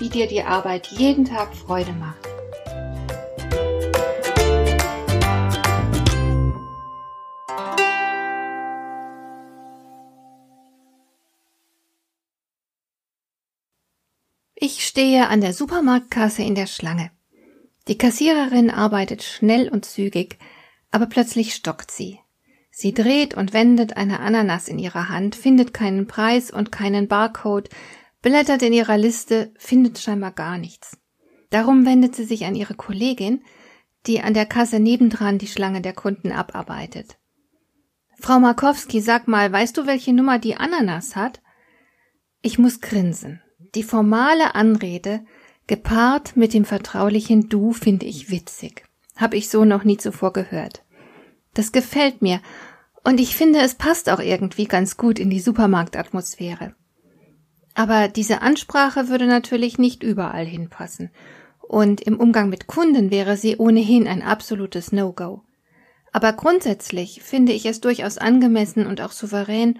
wie 0.00 0.08
dir 0.08 0.26
die 0.26 0.42
Arbeit 0.42 0.88
jeden 0.88 1.26
Tag 1.26 1.54
Freude 1.54 1.92
macht. 1.92 2.26
Ich 14.54 14.86
stehe 14.86 15.28
an 15.28 15.40
der 15.40 15.52
Supermarktkasse 15.52 16.42
in 16.42 16.54
der 16.54 16.66
Schlange. 16.66 17.10
Die 17.88 17.96
Kassiererin 17.96 18.70
arbeitet 18.70 19.22
schnell 19.22 19.68
und 19.68 19.84
zügig, 19.84 20.38
aber 20.90 21.06
plötzlich 21.06 21.54
stockt 21.54 21.90
sie. 21.90 22.20
Sie 22.70 22.94
dreht 22.94 23.34
und 23.34 23.52
wendet 23.52 23.96
eine 23.96 24.20
Ananas 24.20 24.68
in 24.68 24.78
ihrer 24.78 25.08
Hand, 25.08 25.34
findet 25.34 25.74
keinen 25.74 26.06
Preis 26.06 26.50
und 26.50 26.72
keinen 26.72 27.08
Barcode, 27.08 27.68
blättert 28.22 28.62
in 28.62 28.72
ihrer 28.72 28.98
Liste, 28.98 29.52
findet 29.58 29.98
scheinbar 29.98 30.32
gar 30.32 30.58
nichts. 30.58 30.98
Darum 31.50 31.84
wendet 31.84 32.14
sie 32.14 32.24
sich 32.24 32.44
an 32.44 32.54
ihre 32.54 32.74
Kollegin, 32.74 33.42
die 34.06 34.20
an 34.20 34.34
der 34.34 34.46
Kasse 34.46 34.80
nebendran 34.80 35.38
die 35.38 35.46
Schlange 35.46 35.80
der 35.80 35.92
Kunden 35.92 36.32
abarbeitet. 36.32 37.18
Frau 38.18 38.38
Markowski, 38.38 39.00
sag 39.00 39.28
mal, 39.28 39.50
weißt 39.50 39.76
du, 39.76 39.86
welche 39.86 40.12
Nummer 40.12 40.38
die 40.38 40.56
Ananas 40.56 41.16
hat? 41.16 41.40
Ich 42.42 42.58
muss 42.58 42.80
grinsen. 42.80 43.42
Die 43.74 43.82
formale 43.82 44.54
Anrede, 44.54 45.24
gepaart 45.66 46.36
mit 46.36 46.52
dem 46.52 46.64
vertraulichen 46.64 47.48
Du, 47.48 47.72
finde 47.72 48.06
ich 48.06 48.30
witzig. 48.30 48.84
Hab 49.16 49.34
ich 49.34 49.48
so 49.48 49.64
noch 49.64 49.84
nie 49.84 49.96
zuvor 49.96 50.32
gehört. 50.32 50.84
Das 51.54 51.72
gefällt 51.72 52.22
mir, 52.22 52.40
und 53.04 53.20
ich 53.20 53.34
finde, 53.34 53.60
es 53.60 53.74
passt 53.74 54.10
auch 54.10 54.20
irgendwie 54.20 54.66
ganz 54.66 54.96
gut 54.96 55.18
in 55.18 55.30
die 55.30 55.40
Supermarktatmosphäre. 55.40 56.74
Aber 57.74 58.08
diese 58.08 58.42
Ansprache 58.42 59.08
würde 59.08 59.26
natürlich 59.26 59.78
nicht 59.78 60.02
überall 60.02 60.44
hinpassen. 60.44 61.10
Und 61.60 62.00
im 62.00 62.18
Umgang 62.18 62.48
mit 62.48 62.66
Kunden 62.66 63.10
wäre 63.10 63.36
sie 63.36 63.56
ohnehin 63.56 64.08
ein 64.08 64.22
absolutes 64.22 64.92
No-Go. 64.92 65.42
Aber 66.12 66.32
grundsätzlich 66.32 67.22
finde 67.22 67.52
ich 67.52 67.66
es 67.66 67.80
durchaus 67.80 68.18
angemessen 68.18 68.86
und 68.86 69.00
auch 69.00 69.12
souverän, 69.12 69.78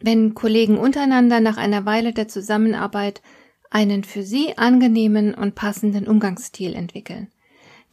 wenn 0.00 0.34
Kollegen 0.34 0.78
untereinander 0.78 1.40
nach 1.40 1.56
einer 1.56 1.84
Weile 1.84 2.12
der 2.12 2.28
Zusammenarbeit 2.28 3.22
einen 3.70 4.04
für 4.04 4.22
sie 4.22 4.56
angenehmen 4.58 5.34
und 5.34 5.54
passenden 5.54 6.06
Umgangsstil 6.06 6.74
entwickeln. 6.74 7.28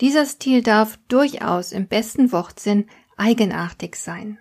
Dieser 0.01 0.25
Stil 0.25 0.61
darf 0.61 0.97
durchaus 1.07 1.71
im 1.71 1.87
besten 1.87 2.31
Wortsinn 2.31 2.85
eigenartig 3.17 3.95
sein. 3.95 4.39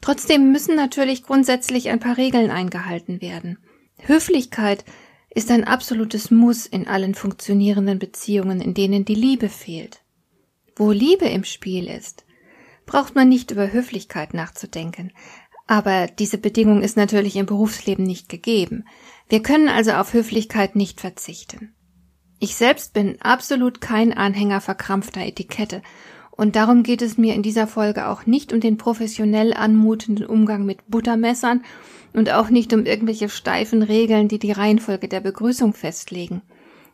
Trotzdem 0.00 0.52
müssen 0.52 0.76
natürlich 0.76 1.24
grundsätzlich 1.24 1.88
ein 1.88 2.00
paar 2.00 2.16
Regeln 2.16 2.50
eingehalten 2.50 3.20
werden. 3.20 3.58
Höflichkeit 4.00 4.84
ist 5.30 5.50
ein 5.50 5.64
absolutes 5.64 6.30
Muss 6.30 6.66
in 6.66 6.86
allen 6.86 7.14
funktionierenden 7.14 7.98
Beziehungen, 7.98 8.60
in 8.60 8.74
denen 8.74 9.04
die 9.04 9.14
Liebe 9.14 9.48
fehlt. 9.48 10.00
Wo 10.76 10.90
Liebe 10.92 11.26
im 11.26 11.44
Spiel 11.44 11.88
ist, 11.88 12.24
braucht 12.86 13.14
man 13.14 13.28
nicht 13.28 13.50
über 13.50 13.72
Höflichkeit 13.72 14.34
nachzudenken. 14.34 15.12
Aber 15.66 16.06
diese 16.06 16.38
Bedingung 16.38 16.82
ist 16.82 16.96
natürlich 16.96 17.36
im 17.36 17.46
Berufsleben 17.46 18.04
nicht 18.04 18.28
gegeben. 18.28 18.84
Wir 19.28 19.42
können 19.42 19.68
also 19.68 19.92
auf 19.92 20.14
Höflichkeit 20.14 20.76
nicht 20.76 21.00
verzichten. 21.00 21.74
Ich 22.40 22.54
selbst 22.54 22.94
bin 22.94 23.20
absolut 23.20 23.80
kein 23.80 24.12
Anhänger 24.12 24.60
verkrampfter 24.60 25.20
Etikette 25.20 25.82
und 26.38 26.54
darum 26.54 26.84
geht 26.84 27.02
es 27.02 27.18
mir 27.18 27.34
in 27.34 27.42
dieser 27.42 27.66
Folge 27.66 28.06
auch 28.06 28.24
nicht 28.24 28.52
um 28.52 28.60
den 28.60 28.76
professionell 28.76 29.52
anmutenden 29.52 30.24
Umgang 30.24 30.64
mit 30.64 30.88
Buttermessern 30.88 31.64
und 32.12 32.30
auch 32.30 32.48
nicht 32.48 32.72
um 32.72 32.86
irgendwelche 32.86 33.28
steifen 33.28 33.82
Regeln, 33.82 34.28
die 34.28 34.38
die 34.38 34.52
Reihenfolge 34.52 35.08
der 35.08 35.18
Begrüßung 35.18 35.72
festlegen. 35.74 36.42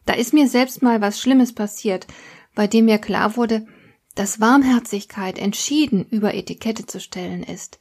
Da 0.06 0.15
ist 0.15 0.32
mir 0.32 0.49
selbst 0.49 0.82
mal 0.82 1.03
was 1.03 1.21
Schlimmes 1.21 1.53
passiert, 1.53 2.06
bei 2.55 2.66
dem 2.66 2.87
mir 2.87 2.97
klar 2.97 3.37
wurde, 3.37 3.66
dass 4.15 4.41
Warmherzigkeit 4.41 5.38
entschieden 5.38 6.06
über 6.09 6.32
Etikette 6.32 6.87
zu 6.87 6.99
stellen 6.99 7.43
ist. 7.43 7.78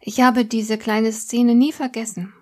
Ich 0.00 0.22
habe 0.22 0.46
diese 0.46 0.78
kleine 0.78 1.12
Szene 1.12 1.54
nie 1.54 1.72
vergessen. 1.72 2.32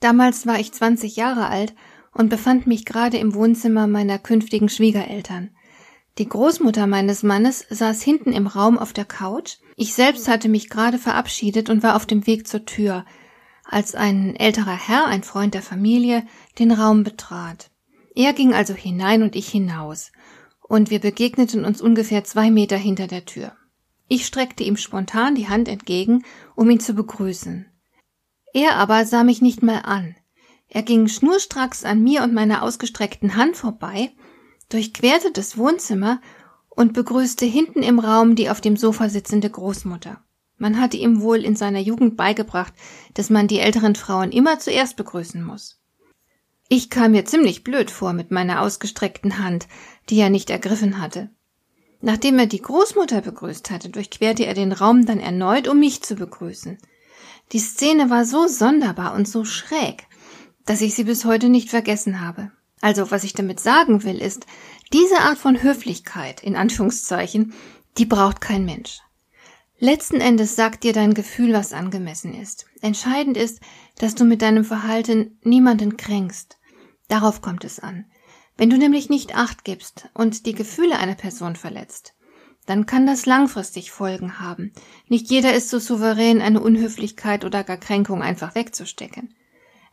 Damals 0.00 0.46
war 0.46 0.58
ich 0.58 0.72
20 0.72 1.16
Jahre 1.16 1.48
alt 1.48 1.74
und 2.14 2.30
befand 2.30 2.66
mich 2.66 2.86
gerade 2.86 3.18
im 3.18 3.34
Wohnzimmer 3.34 3.86
meiner 3.86 4.18
künftigen 4.18 4.70
Schwiegereltern. 4.70 5.50
Die 6.18 6.28
Großmutter 6.28 6.88
meines 6.88 7.22
Mannes 7.22 7.64
saß 7.70 8.02
hinten 8.02 8.32
im 8.32 8.48
Raum 8.48 8.76
auf 8.76 8.92
der 8.92 9.04
Couch. 9.04 9.58
Ich 9.76 9.94
selbst 9.94 10.26
hatte 10.26 10.48
mich 10.48 10.68
gerade 10.68 10.98
verabschiedet 10.98 11.70
und 11.70 11.84
war 11.84 11.94
auf 11.94 12.06
dem 12.06 12.26
Weg 12.26 12.48
zur 12.48 12.64
Tür, 12.64 13.06
als 13.64 13.94
ein 13.94 14.34
älterer 14.34 14.76
Herr, 14.76 15.06
ein 15.06 15.22
Freund 15.22 15.54
der 15.54 15.62
Familie, 15.62 16.26
den 16.58 16.72
Raum 16.72 17.04
betrat. 17.04 17.70
Er 18.16 18.32
ging 18.32 18.52
also 18.52 18.74
hinein 18.74 19.22
und 19.22 19.36
ich 19.36 19.48
hinaus, 19.48 20.10
und 20.62 20.90
wir 20.90 20.98
begegneten 20.98 21.64
uns 21.64 21.80
ungefähr 21.80 22.24
zwei 22.24 22.50
Meter 22.50 22.76
hinter 22.76 23.06
der 23.06 23.24
Tür. 23.24 23.52
Ich 24.08 24.26
streckte 24.26 24.64
ihm 24.64 24.76
spontan 24.76 25.36
die 25.36 25.48
Hand 25.48 25.68
entgegen, 25.68 26.24
um 26.56 26.68
ihn 26.68 26.80
zu 26.80 26.94
begrüßen. 26.94 27.66
Er 28.52 28.74
aber 28.74 29.04
sah 29.04 29.22
mich 29.22 29.40
nicht 29.40 29.62
mal 29.62 29.82
an. 29.82 30.16
Er 30.66 30.82
ging 30.82 31.06
schnurstracks 31.06 31.84
an 31.84 32.02
mir 32.02 32.24
und 32.24 32.34
meiner 32.34 32.62
ausgestreckten 32.62 33.36
Hand 33.36 33.56
vorbei 33.56 34.10
durchquerte 34.68 35.32
das 35.32 35.56
Wohnzimmer 35.56 36.20
und 36.68 36.92
begrüßte 36.92 37.46
hinten 37.46 37.82
im 37.82 37.98
Raum 37.98 38.36
die 38.36 38.50
auf 38.50 38.60
dem 38.60 38.76
Sofa 38.76 39.08
sitzende 39.08 39.50
Großmutter. 39.50 40.22
Man 40.56 40.80
hatte 40.80 40.96
ihm 40.96 41.20
wohl 41.20 41.44
in 41.44 41.56
seiner 41.56 41.78
Jugend 41.78 42.16
beigebracht, 42.16 42.72
dass 43.14 43.30
man 43.30 43.46
die 43.46 43.60
älteren 43.60 43.94
Frauen 43.94 44.32
immer 44.32 44.58
zuerst 44.58 44.96
begrüßen 44.96 45.42
muss. 45.42 45.80
Ich 46.68 46.90
kam 46.90 47.12
mir 47.12 47.24
ziemlich 47.24 47.64
blöd 47.64 47.90
vor 47.90 48.12
mit 48.12 48.30
meiner 48.30 48.60
ausgestreckten 48.60 49.38
Hand, 49.38 49.68
die 50.10 50.18
er 50.18 50.30
nicht 50.30 50.50
ergriffen 50.50 51.00
hatte. 51.00 51.30
Nachdem 52.00 52.38
er 52.38 52.46
die 52.46 52.62
Großmutter 52.62 53.22
begrüßt 53.22 53.70
hatte, 53.70 53.88
durchquerte 53.88 54.44
er 54.46 54.54
den 54.54 54.72
Raum 54.72 55.06
dann 55.06 55.18
erneut, 55.18 55.66
um 55.66 55.80
mich 55.80 56.02
zu 56.02 56.14
begrüßen. 56.14 56.78
Die 57.52 57.58
Szene 57.58 58.10
war 58.10 58.24
so 58.24 58.46
sonderbar 58.46 59.14
und 59.14 59.26
so 59.26 59.44
schräg, 59.44 60.06
dass 60.66 60.80
ich 60.80 60.94
sie 60.94 61.04
bis 61.04 61.24
heute 61.24 61.48
nicht 61.48 61.70
vergessen 61.70 62.20
habe. 62.20 62.52
Also 62.80 63.10
was 63.10 63.24
ich 63.24 63.32
damit 63.32 63.60
sagen 63.60 64.04
will, 64.04 64.18
ist, 64.18 64.46
diese 64.92 65.18
Art 65.18 65.38
von 65.38 65.62
Höflichkeit, 65.62 66.42
in 66.42 66.56
Anführungszeichen, 66.56 67.52
die 67.98 68.06
braucht 68.06 68.40
kein 68.40 68.64
Mensch. 68.64 69.00
Letzten 69.80 70.20
Endes 70.20 70.56
sagt 70.56 70.82
dir 70.82 70.92
dein 70.92 71.14
Gefühl, 71.14 71.52
was 71.52 71.72
angemessen 71.72 72.34
ist. 72.34 72.66
Entscheidend 72.82 73.36
ist, 73.36 73.60
dass 73.96 74.14
du 74.14 74.24
mit 74.24 74.42
deinem 74.42 74.64
Verhalten 74.64 75.38
niemanden 75.42 75.96
kränkst. 75.96 76.58
Darauf 77.06 77.42
kommt 77.42 77.64
es 77.64 77.78
an. 77.78 78.06
Wenn 78.56 78.70
du 78.70 78.76
nämlich 78.76 79.08
nicht 79.08 79.36
acht 79.36 79.64
gibst 79.64 80.08
und 80.14 80.46
die 80.46 80.54
Gefühle 80.54 80.98
einer 80.98 81.14
Person 81.14 81.54
verletzt, 81.54 82.14
dann 82.66 82.86
kann 82.86 83.06
das 83.06 83.24
langfristig 83.24 83.92
Folgen 83.92 84.40
haben. 84.40 84.72
Nicht 85.06 85.30
jeder 85.30 85.54
ist 85.54 85.70
so 85.70 85.78
souverän, 85.78 86.42
eine 86.42 86.60
Unhöflichkeit 86.60 87.44
oder 87.44 87.62
gar 87.62 87.78
Kränkung 87.78 88.20
einfach 88.20 88.56
wegzustecken. 88.56 89.34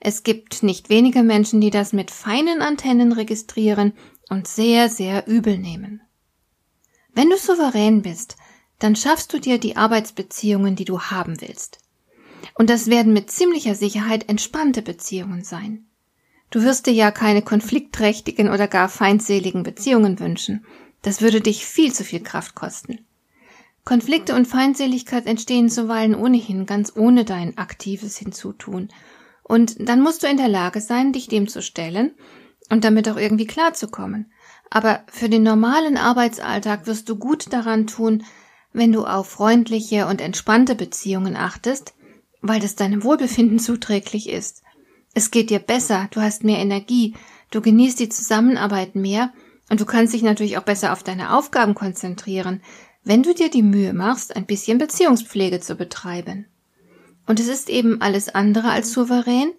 Es 0.07 0.21
gibt 0.21 0.61
nicht 0.61 0.89
wenige 0.89 1.23
Menschen, 1.23 1.61
die 1.61 1.71
das 1.71 1.91
mit 1.91 2.11
feinen 2.11 2.61
Antennen 2.61 3.11
registrieren 3.11 3.93
und 4.29 4.47
sehr, 4.47 4.87
sehr 4.87 5.25
übel 5.25 5.57
nehmen. 5.57 5.99
Wenn 7.15 7.31
du 7.31 7.37
souverän 7.37 8.03
bist, 8.03 8.35
dann 8.77 8.95
schaffst 8.95 9.33
du 9.33 9.39
dir 9.39 9.57
die 9.57 9.77
Arbeitsbeziehungen, 9.77 10.75
die 10.75 10.85
du 10.85 11.01
haben 11.01 11.41
willst. 11.41 11.79
Und 12.53 12.69
das 12.69 12.85
werden 12.85 13.13
mit 13.13 13.31
ziemlicher 13.31 13.73
Sicherheit 13.73 14.29
entspannte 14.29 14.83
Beziehungen 14.83 15.43
sein. 15.43 15.87
Du 16.51 16.61
wirst 16.61 16.85
dir 16.85 16.93
ja 16.93 17.09
keine 17.09 17.41
konfliktträchtigen 17.41 18.49
oder 18.49 18.67
gar 18.67 18.89
feindseligen 18.89 19.63
Beziehungen 19.63 20.19
wünschen. 20.19 20.67
Das 21.01 21.21
würde 21.21 21.41
dich 21.41 21.65
viel 21.65 21.91
zu 21.91 22.03
viel 22.03 22.21
Kraft 22.21 22.53
kosten. 22.53 22.99
Konflikte 23.85 24.35
und 24.35 24.45
Feindseligkeit 24.45 25.25
entstehen 25.25 25.67
zuweilen 25.67 26.13
ohnehin 26.13 26.67
ganz 26.67 26.95
ohne 26.95 27.25
dein 27.25 27.57
aktives 27.57 28.17
Hinzutun 28.17 28.89
und 29.47 29.87
dann 29.87 30.01
musst 30.01 30.23
du 30.23 30.27
in 30.27 30.37
der 30.37 30.47
Lage 30.47 30.81
sein, 30.81 31.13
dich 31.13 31.27
dem 31.27 31.47
zu 31.47 31.61
stellen 31.61 32.15
und 32.71 32.83
damit 32.83 33.07
auch 33.07 33.17
irgendwie 33.17 33.45
klarzukommen. 33.45 34.31
Aber 34.71 35.03
für 35.07 35.29
den 35.29 35.43
normalen 35.43 35.97
Arbeitsalltag 35.97 36.87
wirst 36.87 37.09
du 37.09 37.15
gut 37.15 37.53
daran 37.53 37.85
tun, 37.85 38.23
wenn 38.73 38.91
du 38.91 39.05
auf 39.05 39.29
freundliche 39.29 40.07
und 40.07 40.19
entspannte 40.19 40.73
Beziehungen 40.73 41.35
achtest, 41.35 41.93
weil 42.41 42.59
das 42.59 42.75
deinem 42.75 43.03
Wohlbefinden 43.03 43.59
zuträglich 43.59 44.29
ist. 44.29 44.63
Es 45.13 45.29
geht 45.29 45.51
dir 45.51 45.59
besser, 45.59 46.07
du 46.09 46.21
hast 46.21 46.43
mehr 46.43 46.57
Energie, 46.57 47.15
du 47.51 47.61
genießt 47.61 47.99
die 47.99 48.09
Zusammenarbeit 48.09 48.95
mehr 48.95 49.31
und 49.69 49.79
du 49.79 49.85
kannst 49.85 50.13
dich 50.15 50.23
natürlich 50.23 50.57
auch 50.57 50.63
besser 50.63 50.91
auf 50.91 51.03
deine 51.03 51.37
Aufgaben 51.37 51.75
konzentrieren, 51.75 52.63
wenn 53.03 53.21
du 53.21 53.35
dir 53.35 53.51
die 53.51 53.61
Mühe 53.61 53.93
machst, 53.93 54.35
ein 54.35 54.47
bisschen 54.47 54.79
Beziehungspflege 54.79 55.59
zu 55.59 55.75
betreiben. 55.75 56.47
Und 57.25 57.39
es 57.39 57.47
ist 57.47 57.69
eben 57.69 58.01
alles 58.01 58.29
andere 58.29 58.69
als 58.69 58.91
souverän, 58.91 59.51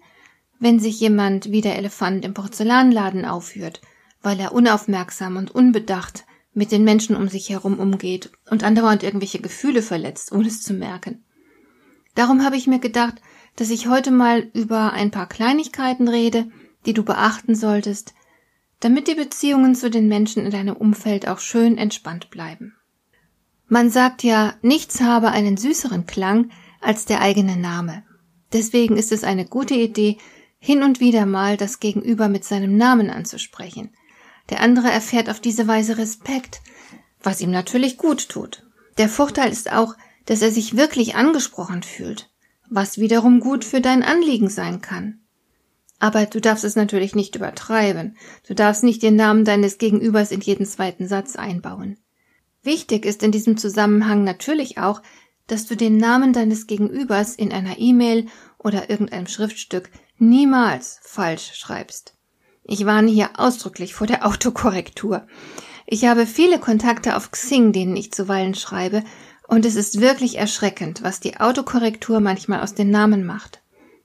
wenn 0.59 0.79
sich 0.79 0.99
jemand 0.99 1.51
wie 1.51 1.61
der 1.61 1.77
Elefant 1.77 2.25
im 2.25 2.33
Porzellanladen 2.33 3.25
aufführt, 3.25 3.81
weil 4.21 4.39
er 4.39 4.53
unaufmerksam 4.53 5.37
und 5.37 5.51
unbedacht 5.51 6.25
mit 6.53 6.71
den 6.71 6.83
Menschen 6.83 7.15
um 7.15 7.27
sich 7.27 7.49
herum 7.49 7.79
umgeht 7.79 8.31
und 8.49 8.63
andauernd 8.63 9.03
irgendwelche 9.03 9.39
Gefühle 9.39 9.83
verletzt, 9.83 10.31
ohne 10.31 10.47
es 10.47 10.63
zu 10.63 10.73
merken. 10.73 11.23
Darum 12.15 12.43
habe 12.43 12.57
ich 12.57 12.65
mir 12.65 12.79
gedacht, 12.79 13.21
dass 13.57 13.69
ich 13.69 13.87
heute 13.87 14.09
mal 14.09 14.49
über 14.53 14.93
ein 14.93 15.11
paar 15.11 15.27
Kleinigkeiten 15.27 16.07
rede, 16.07 16.49
die 16.85 16.93
du 16.93 17.03
beachten 17.03 17.53
solltest, 17.53 18.15
damit 18.79 19.07
die 19.07 19.15
Beziehungen 19.15 19.75
zu 19.75 19.89
den 19.89 20.07
Menschen 20.07 20.45
in 20.45 20.51
deinem 20.51 20.75
Umfeld 20.75 21.27
auch 21.27 21.39
schön 21.39 21.77
entspannt 21.77 22.29
bleiben. 22.29 22.75
Man 23.67 23.89
sagt 23.89 24.23
ja, 24.23 24.55
nichts 24.61 25.01
habe 25.01 25.29
einen 25.29 25.57
süßeren 25.57 26.05
Klang 26.05 26.49
als 26.87 27.03
der 27.03 27.19
eigene 27.19 27.57
Name. 27.57 28.03
Deswegen 28.53 28.95
ist 28.95 29.11
es 29.11 29.25
eine 29.25 29.45
gute 29.45 29.75
Idee, 29.75 30.17
hin 30.57 30.83
und 30.83 31.01
wieder 31.01 31.25
mal 31.25 31.57
das 31.57 31.81
Gegenüber 31.81 32.29
mit 32.29 32.45
seinem 32.45 32.77
Namen 32.77 33.09
anzusprechen. 33.09 33.91
Der 34.49 34.61
andere 34.61 34.89
erfährt 34.89 35.29
auf 35.29 35.41
diese 35.41 35.67
Weise 35.67 35.97
Respekt, 35.97 36.61
was 37.21 37.41
ihm 37.41 37.51
natürlich 37.51 37.97
gut 37.97 38.29
tut. 38.29 38.65
Der 38.97 39.09
Vorteil 39.09 39.51
ist 39.51 39.69
auch, 39.69 39.95
dass 40.25 40.41
er 40.41 40.49
sich 40.49 40.77
wirklich 40.77 41.15
angesprochen 41.15 41.83
fühlt, 41.83 42.29
was 42.69 42.97
wiederum 42.97 43.41
gut 43.41 43.65
für 43.65 43.81
dein 43.81 44.01
Anliegen 44.01 44.49
sein 44.49 44.81
kann. 44.81 45.19
Aber 45.99 46.25
du 46.25 46.39
darfst 46.39 46.63
es 46.63 46.77
natürlich 46.77 47.15
nicht 47.15 47.35
übertreiben. 47.35 48.15
Du 48.47 48.55
darfst 48.55 48.85
nicht 48.85 49.03
den 49.03 49.17
Namen 49.17 49.43
deines 49.43 49.77
Gegenübers 49.77 50.31
in 50.31 50.39
jeden 50.39 50.65
zweiten 50.65 51.05
Satz 51.05 51.35
einbauen. 51.35 51.97
Wichtig 52.63 53.05
ist 53.05 53.23
in 53.23 53.31
diesem 53.31 53.57
Zusammenhang 53.57 54.23
natürlich 54.23 54.77
auch, 54.77 55.01
dass 55.47 55.65
du 55.65 55.75
den 55.75 55.97
Namen 55.97 56.33
deines 56.33 56.67
Gegenübers 56.67 57.35
in 57.35 57.51
einer 57.51 57.79
E-Mail 57.79 58.27
oder 58.57 58.89
irgendeinem 58.89 59.27
Schriftstück 59.27 59.89
niemals 60.17 60.99
falsch 61.01 61.53
schreibst. 61.55 62.13
Ich 62.63 62.85
warne 62.85 63.09
hier 63.09 63.31
ausdrücklich 63.37 63.93
vor 63.93 64.07
der 64.07 64.25
Autokorrektur. 64.25 65.25
Ich 65.85 66.05
habe 66.05 66.25
viele 66.25 66.59
Kontakte 66.59 67.15
auf 67.15 67.31
Xing, 67.31 67.71
denen 67.71 67.95
ich 67.95 68.11
zuweilen 68.11 68.55
schreibe, 68.55 69.03
und 69.47 69.65
es 69.65 69.75
ist 69.75 70.01
wirklich 70.01 70.37
erschreckend, 70.37 71.03
was 71.03 71.21
die 71.21 71.39
Autokorrektur 71.39 72.19
manchmal 72.19 72.61
aus 72.61 72.73
den 72.73 72.91
Namen 72.91 73.25
macht. 73.25 73.61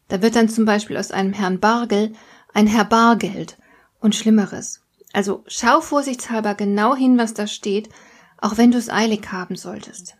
Da 0.07 0.23
wird 0.23 0.37
dann 0.37 0.49
zum 0.49 0.65
Beispiel 0.65 0.97
aus 0.97 1.11
einem 1.11 1.33
Herrn 1.33 1.59
Bargel 1.59 2.13
ein 2.55 2.69
Herr 2.69 2.85
Bargeld 2.85 3.59
und 3.99 4.15
Schlimmeres. 4.15 4.83
Also 5.13 5.43
schau 5.49 5.81
vorsichtshalber 5.81 6.55
genau 6.55 6.95
hin, 6.95 7.19
was 7.19 7.35
da 7.35 7.49
steht, 7.49 7.89
auch 8.39 8.57
wenn 8.57 8.71
du 8.71 8.79
es 8.79 8.89
eilig 8.89 9.33
haben 9.33 9.57
solltest. 9.57 10.17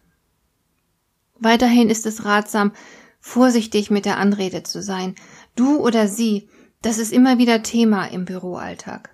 Weiterhin 1.43 1.91
ist 1.91 2.07
es 2.07 2.25
ratsam, 2.25 2.71
vorsichtig 3.19 3.91
mit 3.91 4.05
der 4.05 4.19
Anrede 4.19 4.63
zu 4.63 4.81
sein. 4.81 5.17
Du 5.57 5.79
oder 5.79 6.07
sie, 6.07 6.49
das 6.83 6.99
ist 6.99 7.13
immer 7.13 7.37
wieder 7.39 7.65
Thema 7.65 8.05
im 8.07 8.25
Büroalltag. 8.25 9.11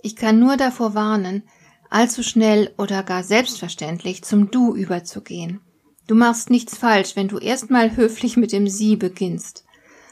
Ich 0.00 0.14
kann 0.14 0.38
nur 0.38 0.56
davor 0.56 0.94
warnen, 0.94 1.42
allzu 1.90 2.22
schnell 2.22 2.72
oder 2.78 3.02
gar 3.02 3.24
selbstverständlich 3.24 4.22
zum 4.22 4.52
Du 4.52 4.76
überzugehen. 4.76 5.60
Du 6.06 6.14
machst 6.14 6.50
nichts 6.50 6.76
falsch, 6.76 7.16
wenn 7.16 7.26
du 7.26 7.38
erstmal 7.38 7.96
höflich 7.96 8.36
mit 8.36 8.52
dem 8.52 8.68
Sie 8.68 8.94
beginnst. 8.94 9.64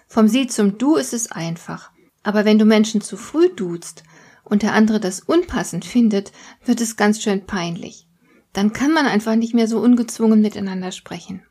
Vom 0.08 0.26
Sie 0.26 0.48
zum 0.48 0.76
Du 0.76 0.96
ist 0.96 1.12
es 1.12 1.30
einfach. 1.30 1.92
Aber 2.24 2.44
wenn 2.44 2.58
du 2.58 2.64
Menschen 2.64 3.00
zu 3.00 3.16
früh 3.16 3.48
duzt 3.48 4.02
und 4.42 4.62
der 4.62 4.74
andere 4.74 4.98
das 4.98 5.20
unpassend 5.20 5.84
findet, 5.84 6.32
wird 6.64 6.80
es 6.80 6.96
ganz 6.96 7.22
schön 7.22 7.46
peinlich. 7.46 8.08
Dann 8.52 8.72
kann 8.72 8.92
man 8.92 9.06
einfach 9.06 9.36
nicht 9.36 9.54
mehr 9.54 9.68
so 9.68 9.78
ungezwungen 9.78 10.40
miteinander 10.40 10.90
sprechen. 10.90 11.44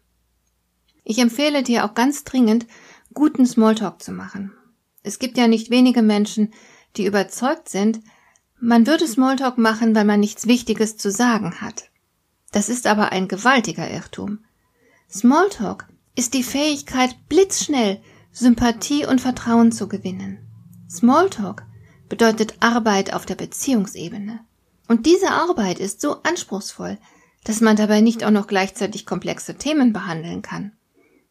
Ich 1.09 1.17
empfehle 1.17 1.63
dir 1.63 1.85
auch 1.85 1.95
ganz 1.95 2.23
dringend, 2.23 2.67
guten 3.15 3.47
Smalltalk 3.47 3.99
zu 3.99 4.11
machen. 4.11 4.51
Es 5.01 5.17
gibt 5.17 5.39
ja 5.39 5.47
nicht 5.47 5.71
wenige 5.71 6.03
Menschen, 6.03 6.53
die 6.97 7.07
überzeugt 7.07 7.67
sind, 7.67 8.01
man 8.59 8.85
würde 8.85 9.07
Smalltalk 9.07 9.57
machen, 9.57 9.95
weil 9.95 10.05
man 10.05 10.19
nichts 10.19 10.45
Wichtiges 10.45 10.97
zu 10.97 11.09
sagen 11.09 11.61
hat. 11.61 11.89
Das 12.51 12.69
ist 12.69 12.85
aber 12.85 13.11
ein 13.11 13.27
gewaltiger 13.27 13.89
Irrtum. 13.89 14.45
Smalltalk 15.09 15.87
ist 16.13 16.35
die 16.35 16.43
Fähigkeit, 16.43 17.15
blitzschnell 17.27 17.99
Sympathie 18.31 19.07
und 19.07 19.19
Vertrauen 19.19 19.71
zu 19.71 19.87
gewinnen. 19.87 20.37
Smalltalk 20.87 21.65
bedeutet 22.07 22.53
Arbeit 22.59 23.15
auf 23.15 23.25
der 23.25 23.35
Beziehungsebene. 23.35 24.41
Und 24.87 25.07
diese 25.07 25.31
Arbeit 25.31 25.79
ist 25.79 26.01
so 26.01 26.21
anspruchsvoll, 26.21 26.99
dass 27.45 27.61
man 27.61 27.77
dabei 27.77 27.99
nicht 28.01 28.23
auch 28.23 28.29
noch 28.29 28.45
gleichzeitig 28.45 29.07
komplexe 29.07 29.55
Themen 29.55 29.91
behandeln 29.91 30.43
kann. 30.43 30.73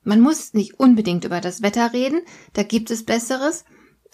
Man 0.09 0.23
muss 0.23 0.55
nicht 0.55 0.81
unbedingt 0.81 1.27
über 1.27 1.43
das 1.43 1.61
Wetter 1.61 1.93
reden, 1.93 2.23
da 2.55 2.63
gibt 2.63 2.91
es 2.91 3.05
Besseres, 3.05 3.67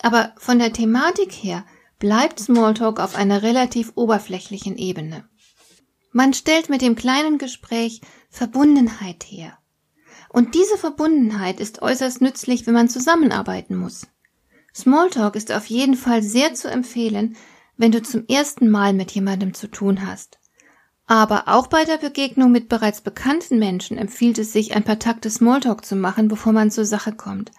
aber 0.03 0.33
von 0.39 0.59
der 0.59 0.73
Thematik 0.73 1.31
her 1.31 1.65
bleibt 2.01 2.41
Smalltalk 2.41 2.99
auf 2.99 3.15
einer 3.15 3.45
relativ 3.45 3.93
oberflächlichen 3.95 4.77
Ebene. 4.77 5.29
Man 6.11 6.35
stellt 6.35 6.69
mit 6.69 6.83
dem 6.83 6.97
kleinen 6.97 7.39
Gespräch 7.39 8.01
Verbundenheit 8.29 9.23
her. 9.23 9.57
Und 10.31 10.57
diese 10.57 10.77
Verbundenheit 10.79 11.61
ist 11.61 11.81
äußerst 11.81 12.21
nützlich, 12.23 12.67
wenn 12.67 12.75
man 12.75 12.89
zusammenarbeiten 12.89 13.77
muss. 13.77 14.09
Smalltalk 14.75 15.37
ist 15.37 15.53
auf 15.53 15.67
jeden 15.67 15.95
Fall 15.95 16.25
sehr 16.25 16.55
zu 16.55 16.69
empfehlen, 16.69 17.37
wenn 17.77 17.93
du 17.93 18.03
zum 18.03 18.27
ersten 18.27 18.69
Mal 18.69 18.95
mit 18.95 19.13
jemandem 19.13 19.55
zu 19.55 19.69
tun 19.69 20.05
hast. 20.05 20.41
Aber 21.07 21.49
auch 21.49 21.67
bei 21.67 21.85
der 21.85 21.99
Begegnung 21.99 22.51
mit 22.51 22.69
bereits 22.69 23.03
bekannten 23.03 23.59
Menschen 23.59 23.99
empfiehlt 23.99 24.39
es 24.39 24.53
sich, 24.53 24.75
ein 24.75 24.85
paar 24.85 24.99
Takte 24.99 25.29
Smalltalk 25.29 25.85
zu 25.85 25.97
machen, 25.97 26.29
bevor 26.29 26.53
man 26.53 26.71
zur 26.71 26.87
Sache 26.87 27.13
kommt. 27.13 27.51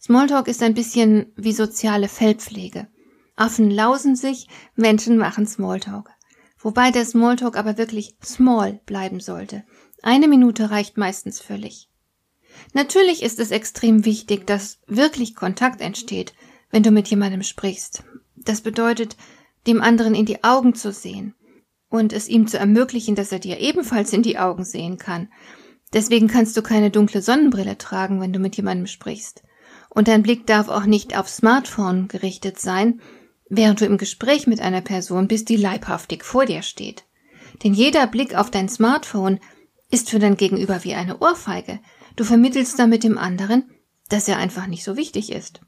Smalltalk 0.00 0.46
ist 0.46 0.62
ein 0.62 0.74
bisschen 0.74 1.32
wie 1.36 1.52
soziale 1.52 2.08
Feldpflege. 2.08 2.88
Affen 3.34 3.70
lausen 3.70 4.14
sich, 4.14 4.46
Menschen 4.76 5.16
machen 5.16 5.46
Smalltalk. 5.46 6.10
Wobei 6.58 6.90
der 6.90 7.06
Smalltalk 7.06 7.56
aber 7.56 7.78
wirklich 7.78 8.16
small 8.22 8.80
bleiben 8.84 9.20
sollte. 9.20 9.64
Eine 10.02 10.28
Minute 10.28 10.70
reicht 10.70 10.98
meistens 10.98 11.40
völlig. 11.40 11.88
Natürlich 12.74 13.22
ist 13.22 13.40
es 13.40 13.50
extrem 13.50 14.04
wichtig, 14.04 14.46
dass 14.46 14.80
wirklich 14.86 15.34
Kontakt 15.34 15.80
entsteht, 15.80 16.34
wenn 16.70 16.82
du 16.82 16.90
mit 16.90 17.08
jemandem 17.08 17.42
sprichst. 17.42 18.04
Das 18.36 18.60
bedeutet, 18.60 19.16
dem 19.66 19.80
anderen 19.80 20.14
in 20.14 20.26
die 20.26 20.44
Augen 20.44 20.74
zu 20.74 20.92
sehen 20.92 21.34
und 21.92 22.14
es 22.14 22.26
ihm 22.26 22.46
zu 22.46 22.58
ermöglichen, 22.58 23.14
dass 23.14 23.32
er 23.32 23.38
dir 23.38 23.60
ebenfalls 23.60 24.14
in 24.14 24.22
die 24.22 24.38
Augen 24.38 24.64
sehen 24.64 24.96
kann. 24.96 25.28
Deswegen 25.92 26.26
kannst 26.26 26.56
du 26.56 26.62
keine 26.62 26.90
dunkle 26.90 27.20
Sonnenbrille 27.20 27.76
tragen, 27.76 28.18
wenn 28.20 28.32
du 28.32 28.38
mit 28.38 28.56
jemandem 28.56 28.86
sprichst. 28.86 29.42
Und 29.90 30.08
dein 30.08 30.22
Blick 30.22 30.46
darf 30.46 30.68
auch 30.68 30.86
nicht 30.86 31.16
auf 31.18 31.28
Smartphone 31.28 32.08
gerichtet 32.08 32.58
sein, 32.58 33.02
während 33.50 33.82
du 33.82 33.84
im 33.84 33.98
Gespräch 33.98 34.46
mit 34.46 34.60
einer 34.60 34.80
Person 34.80 35.28
bist, 35.28 35.50
die 35.50 35.56
leibhaftig 35.56 36.24
vor 36.24 36.46
dir 36.46 36.62
steht. 36.62 37.04
Denn 37.62 37.74
jeder 37.74 38.06
Blick 38.06 38.34
auf 38.34 38.50
dein 38.50 38.70
Smartphone 38.70 39.38
ist 39.90 40.08
für 40.08 40.18
dein 40.18 40.38
Gegenüber 40.38 40.84
wie 40.84 40.94
eine 40.94 41.18
Ohrfeige. 41.18 41.78
Du 42.16 42.24
vermittelst 42.24 42.78
damit 42.78 43.04
dem 43.04 43.18
anderen, 43.18 43.70
dass 44.08 44.28
er 44.28 44.38
einfach 44.38 44.66
nicht 44.66 44.82
so 44.82 44.96
wichtig 44.96 45.30
ist. 45.30 45.60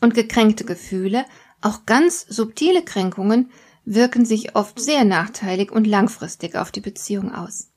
Und 0.00 0.14
gekränkte 0.14 0.64
Gefühle, 0.64 1.26
auch 1.60 1.84
ganz 1.84 2.22
subtile 2.26 2.82
Kränkungen, 2.82 3.50
wirken 3.86 4.26
sich 4.26 4.54
oft 4.56 4.78
sehr 4.78 5.04
nachteilig 5.04 5.72
und 5.72 5.86
langfristig 5.86 6.56
auf 6.56 6.70
die 6.70 6.80
Beziehung 6.80 7.32
aus. 7.32 7.68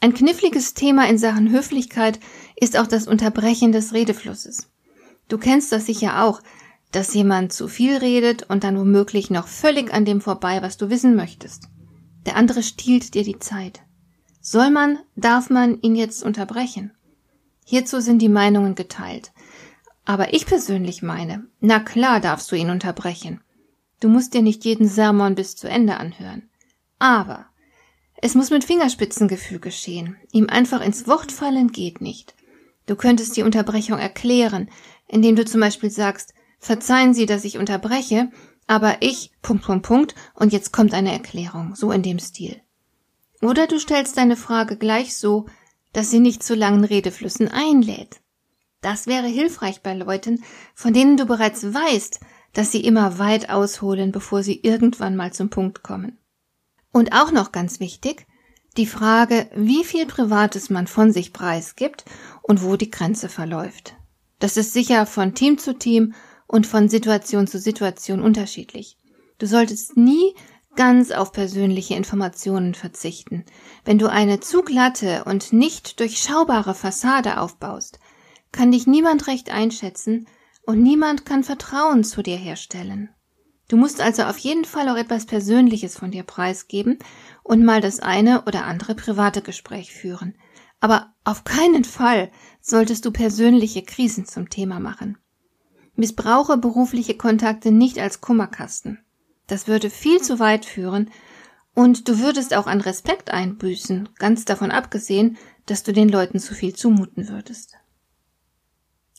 Ein 0.00 0.14
kniffliges 0.14 0.74
Thema 0.74 1.08
in 1.08 1.18
Sachen 1.18 1.50
Höflichkeit 1.50 2.20
ist 2.54 2.78
auch 2.78 2.86
das 2.86 3.08
Unterbrechen 3.08 3.72
des 3.72 3.92
Redeflusses. 3.92 4.70
Du 5.28 5.36
kennst 5.36 5.72
das 5.72 5.86
sicher 5.86 6.22
auch, 6.24 6.40
dass 6.92 7.12
jemand 7.12 7.52
zu 7.52 7.66
viel 7.66 7.96
redet 7.96 8.44
und 8.48 8.62
dann 8.62 8.78
womöglich 8.78 9.28
noch 9.28 9.48
völlig 9.48 9.92
an 9.92 10.04
dem 10.04 10.20
vorbei, 10.20 10.62
was 10.62 10.76
du 10.76 10.90
wissen 10.90 11.16
möchtest. 11.16 11.64
Der 12.24 12.36
andere 12.36 12.62
stiehlt 12.62 13.14
dir 13.14 13.24
die 13.24 13.38
Zeit. 13.38 13.82
Soll 14.40 14.70
man, 14.70 14.98
darf 15.16 15.50
man 15.50 15.80
ihn 15.80 15.96
jetzt 15.96 16.22
unterbrechen? 16.22 16.92
Hierzu 17.64 18.00
sind 18.00 18.20
die 18.20 18.28
Meinungen 18.28 18.76
geteilt. 18.76 19.32
Aber 20.04 20.32
ich 20.32 20.46
persönlich 20.46 21.02
meine, 21.02 21.46
na 21.58 21.80
klar 21.80 22.20
darfst 22.20 22.52
du 22.52 22.56
ihn 22.56 22.70
unterbrechen. 22.70 23.40
Du 24.00 24.08
musst 24.08 24.34
dir 24.34 24.42
nicht 24.42 24.64
jeden 24.64 24.88
Sermon 24.88 25.34
bis 25.34 25.56
zu 25.56 25.68
Ende 25.68 25.96
anhören. 25.96 26.48
Aber 26.98 27.46
es 28.16 28.34
muss 28.34 28.50
mit 28.50 28.64
Fingerspitzengefühl 28.64 29.58
geschehen. 29.58 30.16
Ihm 30.32 30.48
einfach 30.48 30.80
ins 30.80 31.06
Wort 31.06 31.32
fallen 31.32 31.72
geht 31.72 32.00
nicht. 32.00 32.34
Du 32.86 32.96
könntest 32.96 33.36
die 33.36 33.42
Unterbrechung 33.42 33.98
erklären, 33.98 34.70
indem 35.06 35.36
du 35.36 35.44
zum 35.44 35.60
Beispiel 35.60 35.90
sagst, 35.90 36.34
Verzeihen 36.58 37.14
Sie, 37.14 37.26
dass 37.26 37.44
ich 37.44 37.58
unterbreche, 37.58 38.30
aber 38.66 38.96
ich, 39.00 39.30
Punkt, 39.42 39.64
Punkt, 39.64 39.86
Punkt, 39.86 40.14
und 40.34 40.52
jetzt 40.52 40.72
kommt 40.72 40.94
eine 40.94 41.12
Erklärung, 41.12 41.74
so 41.74 41.92
in 41.92 42.02
dem 42.02 42.18
Stil. 42.18 42.60
Oder 43.42 43.66
du 43.66 43.78
stellst 43.78 44.16
deine 44.16 44.36
Frage 44.36 44.76
gleich 44.76 45.16
so, 45.16 45.46
dass 45.92 46.10
sie 46.10 46.20
nicht 46.20 46.42
zu 46.42 46.54
langen 46.54 46.84
Redeflüssen 46.84 47.48
einlädt. 47.48 48.20
Das 48.80 49.06
wäre 49.06 49.26
hilfreich 49.26 49.82
bei 49.82 49.94
Leuten, 49.94 50.42
von 50.74 50.92
denen 50.92 51.16
du 51.16 51.26
bereits 51.26 51.72
weißt, 51.72 52.20
dass 52.56 52.72
sie 52.72 52.80
immer 52.80 53.18
weit 53.18 53.50
ausholen, 53.50 54.12
bevor 54.12 54.42
sie 54.42 54.60
irgendwann 54.62 55.14
mal 55.14 55.30
zum 55.30 55.50
Punkt 55.50 55.82
kommen. 55.82 56.16
Und 56.90 57.12
auch 57.12 57.30
noch 57.30 57.52
ganz 57.52 57.80
wichtig, 57.80 58.26
die 58.78 58.86
Frage, 58.86 59.50
wie 59.54 59.84
viel 59.84 60.06
Privates 60.06 60.70
man 60.70 60.86
von 60.86 61.12
sich 61.12 61.34
preisgibt 61.34 62.06
und 62.40 62.62
wo 62.62 62.76
die 62.76 62.90
Grenze 62.90 63.28
verläuft. 63.28 63.96
Das 64.38 64.56
ist 64.56 64.72
sicher 64.72 65.04
von 65.04 65.34
Team 65.34 65.58
zu 65.58 65.74
Team 65.74 66.14
und 66.46 66.66
von 66.66 66.88
Situation 66.88 67.46
zu 67.46 67.58
Situation 67.58 68.22
unterschiedlich. 68.22 68.96
Du 69.36 69.46
solltest 69.46 69.98
nie 69.98 70.34
ganz 70.76 71.10
auf 71.10 71.32
persönliche 71.32 71.94
Informationen 71.94 72.72
verzichten. 72.72 73.44
Wenn 73.84 73.98
du 73.98 74.10
eine 74.10 74.40
zu 74.40 74.62
glatte 74.62 75.24
und 75.24 75.52
nicht 75.52 76.00
durchschaubare 76.00 76.74
Fassade 76.74 77.38
aufbaust, 77.38 77.98
kann 78.50 78.72
dich 78.72 78.86
niemand 78.86 79.26
recht 79.26 79.50
einschätzen 79.50 80.26
und 80.66 80.82
niemand 80.82 81.24
kann 81.24 81.44
Vertrauen 81.44 82.04
zu 82.04 82.22
dir 82.22 82.36
herstellen. 82.36 83.08
Du 83.68 83.76
musst 83.76 84.00
also 84.00 84.22
auf 84.24 84.38
jeden 84.38 84.64
Fall 84.64 84.88
auch 84.88 84.96
etwas 84.96 85.26
Persönliches 85.26 85.96
von 85.96 86.10
dir 86.10 86.22
preisgeben 86.22 86.98
und 87.42 87.64
mal 87.64 87.80
das 87.80 88.00
eine 88.00 88.42
oder 88.42 88.64
andere 88.64 88.94
private 88.94 89.42
Gespräch 89.42 89.92
führen. 89.92 90.34
Aber 90.80 91.14
auf 91.24 91.44
keinen 91.44 91.84
Fall 91.84 92.30
solltest 92.60 93.04
du 93.04 93.10
persönliche 93.10 93.82
Krisen 93.82 94.26
zum 94.26 94.50
Thema 94.50 94.78
machen. 94.78 95.18
Missbrauche 95.94 96.58
berufliche 96.58 97.16
Kontakte 97.16 97.72
nicht 97.72 97.98
als 97.98 98.20
Kummerkasten. 98.20 98.98
Das 99.46 99.66
würde 99.66 99.90
viel 99.90 100.20
zu 100.20 100.38
weit 100.38 100.64
führen 100.64 101.10
und 101.74 102.08
du 102.08 102.18
würdest 102.18 102.54
auch 102.54 102.66
an 102.66 102.80
Respekt 102.80 103.30
einbüßen, 103.30 104.10
ganz 104.18 104.44
davon 104.44 104.70
abgesehen, 104.70 105.38
dass 105.66 105.82
du 105.82 105.92
den 105.92 106.08
Leuten 106.08 106.38
zu 106.38 106.54
viel 106.54 106.74
zumuten 106.74 107.28
würdest. 107.28 107.76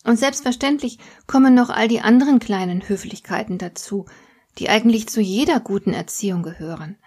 Und 0.04 0.18
selbstverständlich 0.18 1.00
kommen 1.26 1.54
noch 1.54 1.70
all 1.70 1.88
die 1.88 2.02
anderen 2.02 2.40
kleinen 2.40 2.88
Höflichkeiten 2.88 3.58
dazu, 3.58 4.06
die 4.58 4.70
eigentlich 4.70 5.08
zu 5.08 5.22
jeder 5.22 5.60
guten 5.60 5.94
Erziehung 5.94 6.44
gehören. 6.44 6.98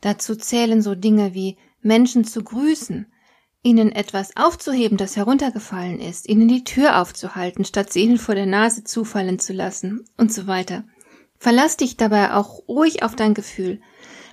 Dazu 0.00 0.36
zählen 0.36 0.82
so 0.82 0.94
Dinge 0.94 1.34
wie 1.34 1.58
Menschen 1.82 2.24
zu 2.24 2.42
grüßen, 2.42 3.06
ihnen 3.62 3.92
etwas 3.92 4.36
aufzuheben, 4.36 4.96
das 4.96 5.16
heruntergefallen 5.16 6.00
ist, 6.00 6.28
ihnen 6.28 6.48
die 6.48 6.64
Tür 6.64 7.00
aufzuhalten, 7.00 7.64
statt 7.64 7.92
sie 7.92 8.00
ihnen 8.00 8.18
vor 8.18 8.34
der 8.34 8.46
Nase 8.46 8.84
zufallen 8.84 9.38
zu 9.38 9.52
lassen 9.52 10.04
und 10.16 10.32
so 10.32 10.46
weiter. 10.46 10.84
Verlass 11.38 11.76
dich 11.76 11.96
dabei 11.96 12.34
auch 12.34 12.68
ruhig 12.68 13.02
auf 13.02 13.16
dein 13.16 13.34
Gefühl. 13.34 13.80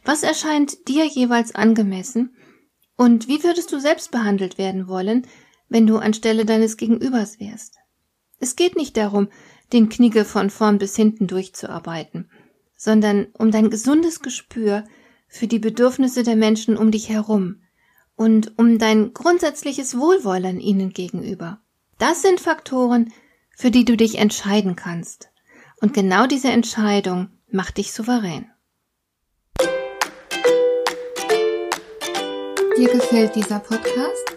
Was 0.03 0.23
erscheint 0.23 0.87
dir 0.87 1.05
jeweils 1.05 1.55
angemessen? 1.55 2.35
Und 2.95 3.27
wie 3.27 3.43
würdest 3.43 3.71
du 3.71 3.79
selbst 3.79 4.11
behandelt 4.11 4.57
werden 4.57 4.87
wollen, 4.87 5.27
wenn 5.69 5.85
du 5.85 5.97
anstelle 5.97 6.45
deines 6.45 6.77
Gegenübers 6.77 7.39
wärst? 7.39 7.76
Es 8.39 8.55
geht 8.55 8.75
nicht 8.75 8.97
darum, 8.97 9.29
den 9.73 9.89
Knigge 9.89 10.25
von 10.25 10.49
vorn 10.49 10.77
bis 10.77 10.95
hinten 10.95 11.27
durchzuarbeiten, 11.27 12.29
sondern 12.75 13.27
um 13.33 13.51
dein 13.51 13.69
gesundes 13.69 14.21
Gespür 14.21 14.83
für 15.27 15.47
die 15.47 15.59
Bedürfnisse 15.59 16.23
der 16.23 16.35
Menschen 16.35 16.77
um 16.77 16.91
dich 16.91 17.09
herum 17.09 17.61
und 18.15 18.57
um 18.57 18.77
dein 18.79 19.13
grundsätzliches 19.13 19.97
Wohlwollen 19.97 20.59
ihnen 20.59 20.91
gegenüber. 20.91 21.59
Das 21.97 22.21
sind 22.21 22.39
Faktoren, 22.39 23.11
für 23.55 23.71
die 23.71 23.85
du 23.85 23.97
dich 23.97 24.17
entscheiden 24.17 24.75
kannst. 24.75 25.29
Und 25.81 25.93
genau 25.93 26.27
diese 26.27 26.49
Entscheidung 26.49 27.29
macht 27.51 27.77
dich 27.77 27.91
souverän. 27.91 28.51
Dir 32.77 32.89
gefällt 32.89 33.35
dieser 33.35 33.59
Podcast? 33.59 34.36